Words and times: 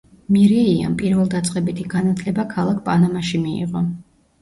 მირეიამ 0.37 0.95
პირველდაწყებითი 1.01 1.87
განათლება 1.93 2.49
ქალაქ 2.57 2.83
პანამაში 2.91 3.47
მიიღო. 3.47 3.89